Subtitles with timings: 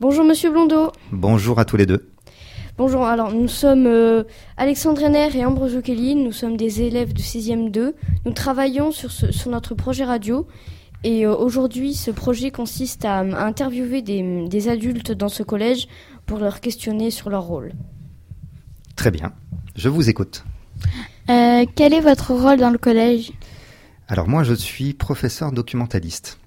[0.00, 0.92] Bonjour Monsieur Blondeau.
[1.12, 2.10] Bonjour à tous les deux.
[2.78, 4.24] Bonjour, alors nous sommes euh,
[4.56, 7.94] Alexandre Renner et Ambrosio Kelly, nous sommes des élèves de 6e 2.
[8.24, 10.46] Nous travaillons sur, sur notre projet radio
[11.04, 15.86] et euh, aujourd'hui ce projet consiste à, interviewer des, des, adultes dans ce collège
[16.24, 17.72] pour leur questionner sur leur rôle.
[18.96, 19.34] Très bien,
[19.76, 20.46] je vous écoute.
[21.28, 23.32] Euh, quel est votre rôle dans le collège?
[24.08, 26.39] Alors moi je suis professeur documentaliste.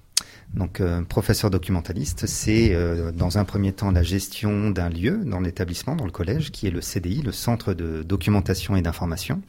[0.54, 5.40] Donc, euh, professeur documentaliste, c'est euh, dans un premier temps la gestion d'un lieu dans
[5.40, 9.42] l'établissement, dans le collège, qui est le CDI, le Centre de documentation et d'information.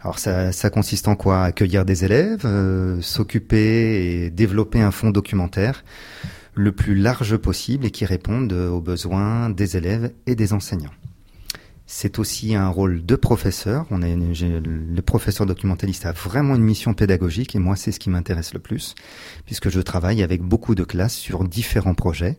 [0.00, 1.44] Alors, ça, consiste en quoi?
[1.44, 5.82] Accueillir des élèves, euh, s'occuper et développer un fonds documentaire
[6.54, 10.92] le plus large possible et qui réponde aux besoins des élèves et des enseignants.
[11.86, 13.86] C'est aussi un rôle de professeur.
[13.90, 18.60] Le professeur documentaliste a vraiment une mission pédagogique et moi c'est ce qui m'intéresse le
[18.60, 18.94] plus
[19.44, 22.38] puisque je travaille avec beaucoup de classes sur différents projets.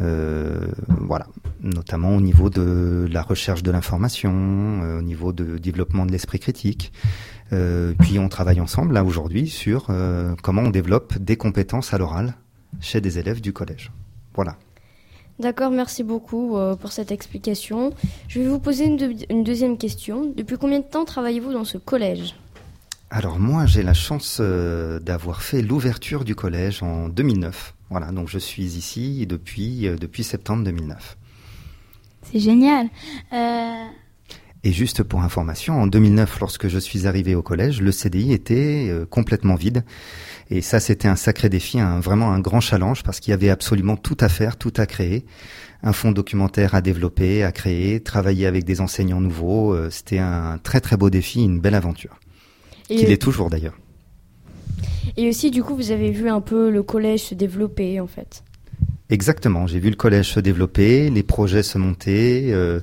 [0.00, 1.26] Euh, voilà,
[1.60, 6.38] notamment au niveau de la recherche de l'information, euh, au niveau de développement de l'esprit
[6.38, 6.92] critique.
[7.52, 9.90] Euh, puis on travaille ensemble là aujourd'hui sur
[10.42, 12.34] comment on développe des compétences à l'oral
[12.80, 13.90] chez des élèves du collège.
[14.34, 14.56] Voilà.
[15.38, 17.92] D'accord, merci beaucoup euh, pour cette explication.
[18.26, 20.32] Je vais vous poser une, de une, deuxième question.
[20.36, 22.34] Depuis combien de temps travaillez-vous dans ce collège?
[23.10, 27.74] Alors moi, j'ai la chance euh, d'avoir fait l'ouverture du collège en 2009.
[27.88, 31.16] Voilà, donc je suis ici depuis, euh, depuis septembre 2009.
[32.32, 32.88] C'est génial.
[34.64, 38.92] Et juste pour information, en 2009, lorsque je suis arrivé au collège, le CDI était
[39.08, 39.84] complètement vide.
[40.50, 43.50] Et ça, c'était un sacré défi, un, vraiment un grand challenge parce qu'il y avait
[43.50, 45.26] absolument tout à faire, tout à créer.
[45.82, 49.74] Un fonds documentaire à développer, à créer, travailler avec des enseignants nouveaux.
[49.74, 52.18] Euh, c'était un très très beau défi, une belle aventure.
[52.88, 53.78] Qu'il est toujours d'ailleurs.
[55.16, 58.42] Et aussi, du coup, vous avez vu un peu le collège se développer en fait.
[59.10, 62.52] Exactement, j'ai vu le collège se développer, les projets se monter.
[62.52, 62.80] Euh, euh,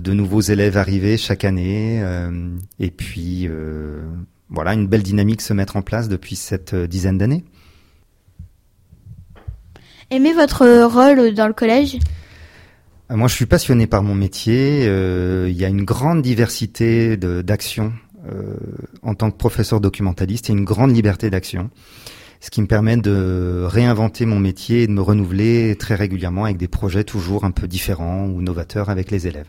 [0.00, 4.02] de nouveaux élèves arriver chaque année, euh, et puis euh,
[4.50, 7.44] voilà, une belle dynamique se mettre en place depuis cette euh, dizaine d'années.
[10.10, 11.98] Aimez votre rôle dans le collège?
[13.10, 14.86] Euh, Moi, je suis passionné par mon métier.
[14.86, 17.92] Euh, il y a une grande diversité d'actions
[18.30, 18.56] euh,
[19.02, 21.70] en tant que professeur documentaliste et une grande liberté d'action,
[22.40, 26.58] ce qui me permet de réinventer mon métier et de me renouveler très régulièrement avec
[26.58, 29.48] des projets toujours un peu différents ou novateurs avec les élèves.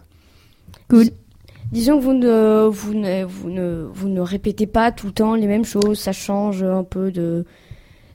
[0.90, 1.06] Cool.
[1.72, 5.36] Disons que vous ne, vous ne, vous ne, vous ne répétez pas tout le temps
[5.36, 7.46] les mêmes choses, ça change un peu de,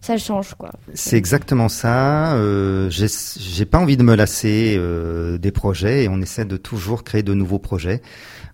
[0.01, 0.71] ça change quoi.
[0.95, 2.35] C'est exactement ça.
[2.35, 7.05] Euh, J'ai pas envie de me lasser euh, des projets et on essaie de toujours
[7.05, 8.01] créer de nouveaux projets.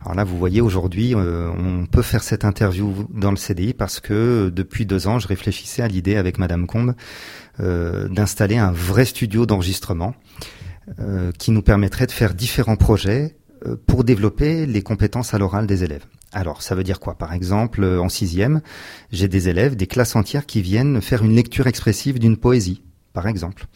[0.00, 4.00] Alors là, vous voyez, aujourd'hui, euh, on peut faire cette interview dans le CDI parce
[4.00, 6.94] que depuis deux ans, je réfléchissais à l'idée avec Madame Combe
[7.60, 10.14] euh, d'installer un vrai studio d'enregistrement
[11.00, 13.45] euh, qui nous permettrait de faire différents projets euh,
[13.86, 16.04] pour développer les compétences à l'oral des élèves.
[16.32, 17.16] Alors, ça veut dire quoi?
[17.16, 18.60] Par exemple, euh, en sixième,
[19.12, 22.82] j'ai des élèves, des classes entières qui viennent faire une lecture expressive d'une poésie,
[23.12, 23.66] par exemple.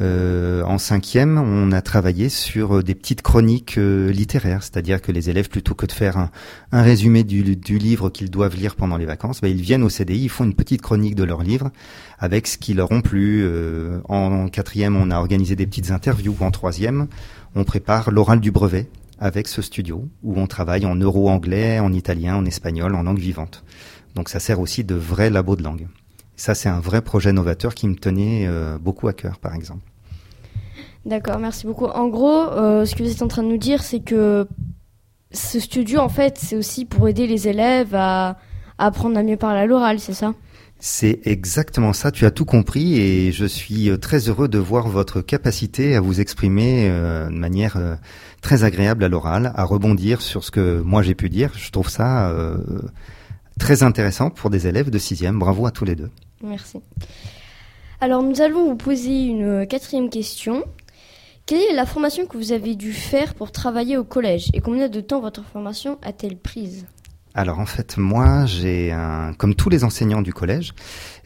[0.00, 5.10] Euh, en cinquième, on a travaillé sur euh, des petites chroniques euh, littéraires, c'est-à-dire que
[5.10, 6.30] les élèves, plutôt que de faire un,
[6.82, 10.28] résumé du, livre qu'ils doivent lire pendant les vacances, ben, ils viennent au CDI, ils
[10.28, 11.70] font une petite chronique de leur livre
[12.20, 13.42] avec ce qui leur ont plu.
[13.42, 16.36] Euh, en quatrième, on a organisé des petites interviews.
[16.40, 17.08] En troisième,
[17.56, 22.36] on prépare l'oral du brevet avec ce studio où on travaille en euro-anglais, en italien,
[22.36, 23.64] en espagnol, en langue vivante.
[24.14, 25.88] Donc ça sert aussi de vrai labo de langue.
[26.38, 29.82] Ça, c'est un vrai projet novateur qui me tenait euh, beaucoup à cœur, par exemple.
[31.04, 31.86] D'accord, merci beaucoup.
[31.86, 34.46] En gros, euh, ce que vous êtes en train de nous dire, c'est que
[35.32, 38.36] ce studio, en fait, c'est aussi pour aider les élèves à, à
[38.78, 40.34] apprendre à mieux parler à l'oral, c'est ça?
[40.80, 44.86] C'est exactement ça, tu as tout compris et je suis euh, très heureux de voir
[44.86, 47.96] votre capacité à vous exprimer euh, de manière euh,
[48.42, 51.50] très agréable à l'oral, à rebondir sur ce que moi j'ai pu dire.
[51.56, 52.58] Je trouve ça euh,
[53.58, 55.40] très intéressant pour des élèves de sixième.
[55.40, 56.10] Bravo à tous les deux.
[56.44, 56.78] Merci.
[58.00, 60.62] Alors nous allons vous poser une quatrième question.
[61.44, 64.88] Quelle est la formation que vous avez dû faire pour travailler au collège et combien
[64.88, 66.86] de temps votre formation a-t-elle prise?
[67.38, 70.74] Alors en fait, moi, j'ai un, comme tous les enseignants du collège,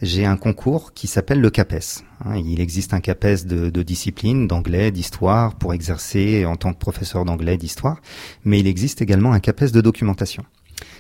[0.03, 2.05] j'ai un concours qui s'appelle le CAPES.
[2.27, 7.25] Hein, il existe un CAPES de, discipline, d'anglais, d'histoire, pour exercer en tant que professeur
[7.25, 8.03] d'anglais, d'histoire,
[8.45, 10.45] mais il existe également un CAPES de documentation.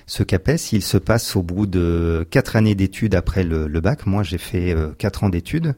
[0.06, 4.06] Ce CAPES, il se passe au bout de quatre années d'études après le, bac.
[4.06, 5.74] Moi, j'ai fait euh, quatre ans d'études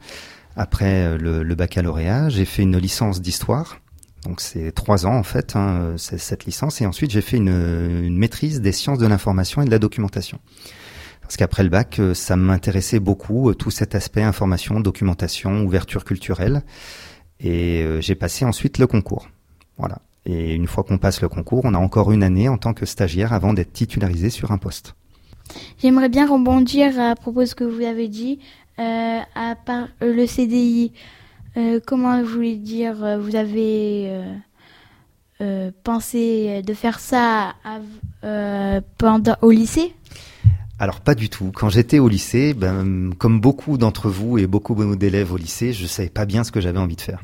[0.54, 2.28] après le, le baccalauréat.
[2.28, 3.80] J'ai fait une licence d'histoire
[4.24, 6.80] donc c'est trois ans en fait, hein, cette licence.
[6.80, 10.38] Et ensuite j'ai fait une, une, maîtrise des sciences de l'information et de la documentation.
[11.20, 16.62] Parce qu'après le bac, ça m'intéressait beaucoup, tout cet aspect information, documentation, ouverture culturelle.
[17.40, 19.28] Et euh, j'ai passé ensuite le concours.
[19.78, 19.98] Voilà.
[20.26, 22.86] Et une fois qu'on passe le concours, on a encore une année en tant que
[22.86, 24.94] stagiaire avant d'être titularisé sur un poste.
[25.78, 28.38] J'aimerais bien rebondir à propos de ce que vous avez dit.
[28.78, 30.92] Euh, à part euh, le CDI,
[31.56, 34.10] euh, comment je voulais dire, euh, vous avez
[35.40, 37.54] euh, pensé de faire ça
[39.42, 39.94] au lycée?
[40.78, 41.52] Alors pas du tout.
[41.54, 45.86] Quand j'étais au lycée, ben, comme beaucoup d'entre vous et beaucoup d'élèves au lycée, je
[45.86, 47.22] savais pas bien ce que j'avais envie de faire.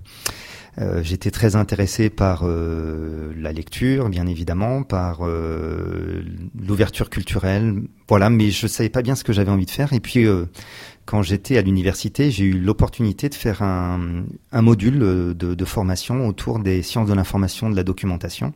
[0.78, 6.22] Euh, j'étais très intéressé par euh, la lecture, bien évidemment, par euh,
[6.58, 9.92] l'ouverture culturelle, voilà, mais je savais pas bien ce que j'avais envie de faire.
[9.92, 10.46] Et puis, euh,
[11.06, 15.64] quand j'étais à l'université, j'ai eu l'opportunité de faire un, un module euh, de, de
[15.64, 18.52] formation autour des sciences de l'information, de la documentation.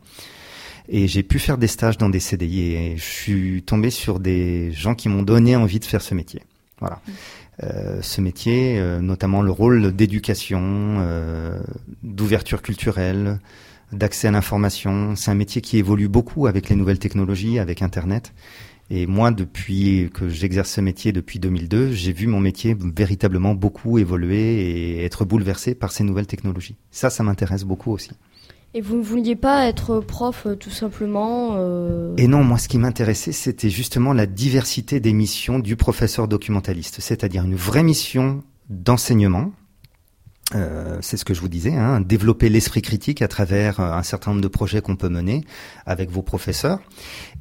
[0.89, 4.71] Et j'ai pu faire des stages dans des CDI et je suis tombé sur des
[4.73, 6.43] gens qui m'ont donné envie de faire ce métier.
[6.79, 7.01] Voilà.
[7.61, 11.59] Ce métier, euh, notamment le rôle d'éducation, euh,
[12.03, 13.39] d'ouverture culturelle,
[13.93, 18.33] d'accès à l'information, c'est un métier qui évolue beaucoup avec les nouvelles technologies, avec Internet.
[18.91, 23.99] Et moi, depuis que j'exerce ce métier depuis 2002, j'ai vu mon métier véritablement beaucoup
[23.99, 26.77] évoluer et être bouleversé par ces nouvelles technologies.
[26.91, 28.11] Ça, ça m'intéresse beaucoup aussi.
[28.77, 32.67] Et vous ne vouliez pas être prof euh, tout simplement euh, Et non, moi, ce
[32.67, 38.43] qui m'intéressait, c'était justement la diversité des missions du professeur documentaliste, c'est-à-dire une vraie mission
[38.69, 39.53] d'enseignement.
[40.55, 44.03] Euh, c'est ce que je vous disais, hein, développer l'esprit critique à travers euh, un
[44.03, 45.43] certain nombre de projets qu'on peut mener
[45.87, 46.81] avec vos professeurs,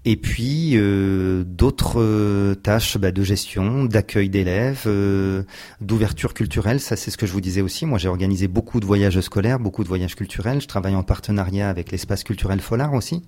[0.06, 4.88] et puis euh, d'autres euh, tâches bah, de gestion, d'accueil d'élèves,
[5.82, 6.80] d'ouverture culturelle.
[6.80, 7.86] Ça, c'est ce que je vous disais aussi.
[7.86, 10.62] Moi, j'ai organisé beaucoup de voyages scolaires, beaucoup de voyages culturels.
[10.62, 13.22] Je travaille en partenariat avec l'espace culturel Follard aussi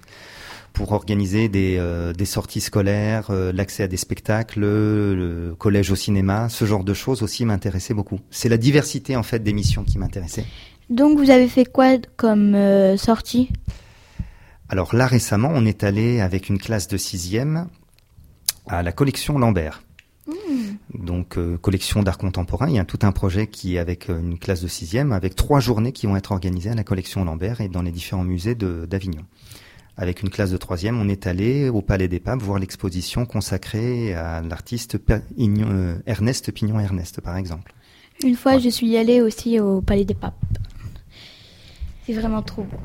[0.76, 5.96] pour organiser des, euh, des sorties scolaires, euh, l'accès à des spectacles, le collège au
[5.96, 8.20] cinéma, ce genre de choses aussi m'intéressait beaucoup.
[8.30, 10.46] C'est la diversité en fait des missions qui m'intéressait.
[10.90, 13.50] Donc vous avez fait quoi comme euh, sortie?
[14.70, 17.68] Alors là récemment, on est allé avec une classe de sixième
[18.68, 19.82] à la collection Lambert.
[20.94, 24.38] Donc euh, collection d'art contemporain, il y a tout un projet qui est avec une
[24.38, 27.70] classe de sixième, avec trois journées qui vont être organisées à la collection Lambert et
[27.70, 29.24] dans les différents musées de- d'Avignon.
[29.98, 34.14] Avec une classe de troisième, on est allé au Palais des Papes voir l'exposition consacrée
[34.14, 37.74] à l'artiste euh, Ernest Pignon Ernest, par exemple.
[38.24, 40.36] Une fois, je suis allée aussi au Palais des Papes.
[42.06, 42.78] C'est vraiment trop beau.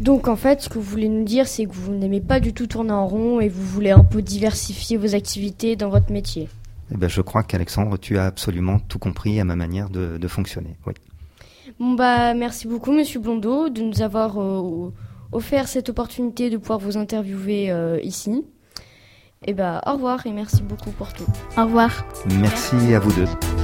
[0.00, 2.52] Donc en fait, ce que vous voulez nous dire, c'est que vous n'aimez pas du
[2.52, 6.48] tout tourner en rond et vous voulez un peu diversifier vos activités dans votre métier.
[6.92, 10.28] Eh ben, je crois qu'Alexandre, tu as absolument tout compris à ma manière de, de
[10.28, 10.76] fonctionner.
[10.86, 10.94] Oui.
[11.78, 14.92] Bon bah merci beaucoup Monsieur Blondeau de nous avoir euh,
[15.32, 18.44] offert cette opportunité de pouvoir vous interviewer euh, ici.
[19.44, 21.26] Et bah au revoir et merci beaucoup pour tout.
[21.56, 22.06] Au revoir.
[22.40, 23.55] Merci à vous deux.